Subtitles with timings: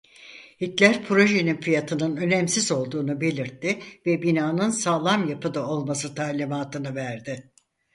[0.61, 7.51] Hitler projenin fiyatının önemsiz olduğunu belirtti ve binanın sağlam yapıda olması talimatını verdi.